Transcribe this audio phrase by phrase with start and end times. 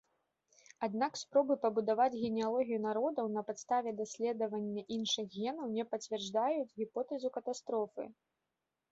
[0.85, 8.03] Аднак спробы пабудаваць генеалогію народаў на падставе даследавання іншых генаў не пацвярджаюць гіпотэзу катастрофы.